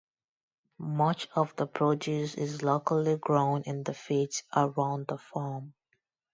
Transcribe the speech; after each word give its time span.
Much 0.79 1.27
of 1.35 1.55
the 1.57 1.67
produce 1.67 2.33
is 2.33 2.63
locally 2.63 3.17
grown 3.17 3.61
in 3.67 3.83
the 3.83 3.93
fields 3.93 4.41
around 4.55 5.05
the 5.05 5.17
farm. 5.19 5.75